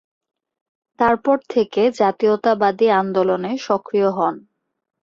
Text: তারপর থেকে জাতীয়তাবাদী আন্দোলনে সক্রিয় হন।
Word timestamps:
তারপর 0.99 1.37
থেকে 1.49 1.81
জাতীয়তাবাদী 1.99 2.87
আন্দোলনে 3.01 3.51
সক্রিয় 3.67 4.09
হন। 4.11 4.35